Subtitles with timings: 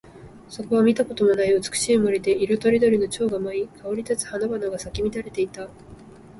[0.49, 5.69] そこは見たこともない美しい森で、色とりどりの蝶が舞い、香り立つ花々が咲き乱れていた。